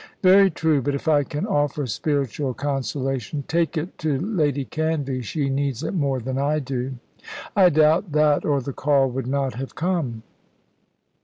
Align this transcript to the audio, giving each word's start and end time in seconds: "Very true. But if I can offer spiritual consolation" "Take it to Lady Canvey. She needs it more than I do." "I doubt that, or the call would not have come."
"Very 0.23 0.49
true. 0.49 0.81
But 0.81 0.95
if 0.95 1.07
I 1.07 1.21
can 1.23 1.45
offer 1.45 1.85
spiritual 1.85 2.55
consolation" 2.55 3.43
"Take 3.47 3.77
it 3.77 3.99
to 3.99 4.17
Lady 4.19 4.65
Canvey. 4.65 5.23
She 5.23 5.47
needs 5.47 5.83
it 5.83 5.93
more 5.93 6.19
than 6.19 6.39
I 6.39 6.57
do." 6.57 6.95
"I 7.55 7.69
doubt 7.69 8.11
that, 8.13 8.43
or 8.43 8.61
the 8.61 8.73
call 8.73 9.11
would 9.11 9.27
not 9.27 9.53
have 9.53 9.75
come." 9.75 10.23